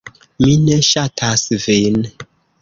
[0.45, 2.01] "Mi ne ŝatas vin."